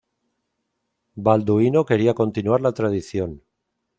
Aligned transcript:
Balduino 1.15 1.85
quería 1.85 2.15
continuar 2.15 2.59
la 2.61 2.71
tradición. 2.71 3.43